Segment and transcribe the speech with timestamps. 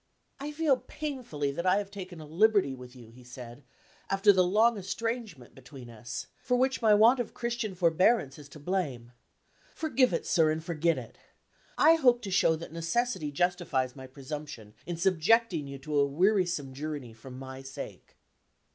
[0.39, 3.63] "I feel painfully that I have taken a liberty with you," he said,
[4.09, 8.59] "after the long estrangement between us for which my want of Christian forbearance is to
[8.59, 9.11] blame.
[9.75, 11.19] Forgive it, sir, and forget it.
[11.77, 16.73] I hope to show that necessity justifies my presumption, in subjecting you to a wearisome
[16.73, 18.17] journey for my sake."